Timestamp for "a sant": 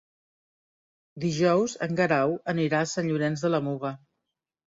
2.85-3.09